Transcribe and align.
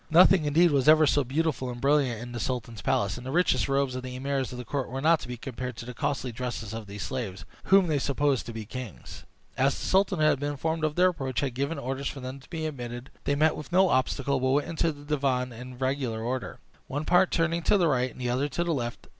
Nothing, 0.09 0.45
indeed, 0.45 0.71
was 0.71 0.89
ever 0.89 1.05
seen 1.05 1.13
so 1.13 1.23
beautiful 1.23 1.69
and 1.69 1.79
brilliant 1.79 2.23
in 2.23 2.31
the 2.31 2.39
sultan's 2.39 2.81
palace, 2.81 3.17
and 3.17 3.23
the 3.27 3.31
richest 3.31 3.69
robes 3.69 3.93
of 3.95 4.01
the 4.01 4.15
emirs 4.17 4.51
of 4.51 4.57
his 4.57 4.65
court 4.65 4.89
were 4.89 4.99
not 4.99 5.19
to 5.19 5.27
be 5.27 5.37
compared 5.37 5.77
to 5.77 5.85
the 5.85 5.93
costly 5.93 6.31
dresses 6.31 6.73
of 6.73 6.87
these 6.87 7.03
slaves, 7.03 7.45
whom 7.65 7.85
they 7.85 7.99
supposed 7.99 8.47
to 8.47 8.51
be 8.51 8.65
kings. 8.65 9.25
As 9.59 9.75
the 9.77 9.85
sultan, 9.85 10.17
who 10.17 10.25
had 10.25 10.39
been 10.39 10.53
informed 10.53 10.83
of 10.83 10.95
their 10.95 11.09
approach, 11.09 11.41
had 11.41 11.53
given 11.53 11.77
orders 11.77 12.07
for 12.07 12.19
them 12.19 12.39
to 12.39 12.49
be 12.49 12.65
admitted, 12.65 13.11
they 13.25 13.35
met 13.35 13.55
with 13.55 13.71
no 13.71 13.89
obstacle, 13.89 14.39
but 14.39 14.49
went 14.49 14.67
into 14.69 14.91
the 14.91 15.05
divan 15.05 15.51
in 15.53 15.77
regular 15.77 16.23
order, 16.23 16.57
one 16.87 17.05
part 17.05 17.29
turning 17.29 17.61
to 17.61 17.77
the 17.77 17.87
right, 17.87 18.09
and 18.09 18.19
the 18.19 18.27
other 18.27 18.49
to 18.49 18.63
the 18.63 18.73
left. 18.73 19.05